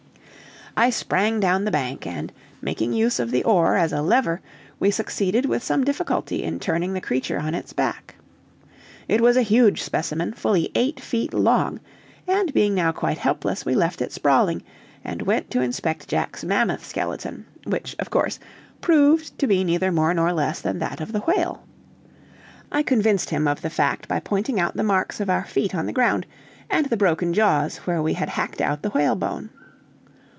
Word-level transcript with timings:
I 0.77 0.89
sprang 0.89 1.41
down 1.41 1.65
the 1.65 1.69
bank, 1.69 2.07
and 2.07 2.31
making 2.61 2.93
use 2.93 3.19
of 3.19 3.29
the 3.29 3.43
oar 3.43 3.75
as 3.75 3.91
a 3.91 4.01
lever, 4.01 4.39
we 4.79 4.89
succeeded 4.89 5.45
with 5.45 5.61
some 5.61 5.83
difficulty 5.83 6.43
in 6.43 6.61
turning 6.61 6.93
the 6.93 7.01
creature 7.01 7.37
on 7.37 7.53
its 7.53 7.73
back. 7.73 8.15
It 9.09 9.19
was 9.19 9.35
a 9.35 9.41
huge 9.41 9.81
specimen, 9.81 10.31
fully 10.33 10.71
eight 10.73 10.97
feet 11.01 11.33
long, 11.33 11.81
and 12.25 12.53
being 12.53 12.73
now 12.73 12.93
quite 12.93 13.17
helpless, 13.17 13.65
we 13.65 13.75
left 13.75 14.01
it 14.01 14.13
sprawling, 14.13 14.63
and 15.03 15.23
went 15.23 15.51
to 15.51 15.61
inspect 15.61 16.07
Jack's 16.07 16.45
mammoth 16.45 16.85
skeleton, 16.85 17.45
which, 17.65 17.93
of 17.99 18.09
course, 18.09 18.39
proved 18.79 19.37
to 19.39 19.47
be 19.47 19.65
neither 19.65 19.91
more 19.91 20.13
nor 20.13 20.31
less 20.31 20.61
than 20.61 20.79
that 20.79 21.01
of 21.01 21.11
the 21.11 21.19
whale. 21.19 21.65
I 22.71 22.81
convinced 22.81 23.29
him 23.29 23.45
of 23.45 23.61
the 23.61 23.69
fact 23.69 24.07
by 24.07 24.21
pointing 24.21 24.57
out 24.57 24.77
the 24.77 24.83
marks 24.83 25.19
of 25.19 25.29
our 25.29 25.43
feet 25.45 25.75
on 25.75 25.85
the 25.85 25.93
ground, 25.93 26.25
and 26.69 26.85
the 26.85 26.95
broken 26.97 27.33
jaws 27.33 27.79
where 27.79 28.01
we 28.01 28.13
had 28.13 28.29
hacked 28.29 28.61
out 28.61 28.83
the 28.83 28.89
whalebone. 28.91 29.49